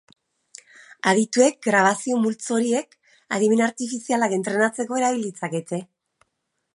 [1.11, 2.97] Adituek grabazio multzo horiek
[3.39, 5.81] adimen artifizialak entrenatzeko erabil ditzakete.